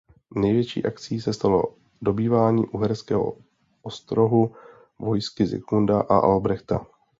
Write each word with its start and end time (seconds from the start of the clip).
Největší 0.35 0.85
akcí 0.85 1.21
se 1.21 1.33
stalo 1.33 1.63
dobývání 2.01 2.65
Uherského 2.67 3.37
Ostrohu 3.81 4.55
vojsky 4.99 5.45
Zikmunda 5.45 6.01
a 6.01 6.17
Albrechta. 6.17 6.85